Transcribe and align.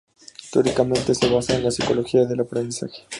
Teóricamente, 0.51 1.13
se 1.13 1.29
basa 1.29 1.55
en 1.55 1.63
la 1.63 1.69
psicología 1.69 2.25
del 2.25 2.39
aprendizaje. 2.39 3.03